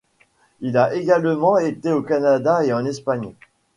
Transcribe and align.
Il 0.61 0.77
a 0.79 0.95
également 0.95 1.59
été 1.59 1.91
au 1.91 2.01
Canada 2.01 2.63
et 2.65 2.73
en 2.73 2.83
Espagne. 2.85 3.35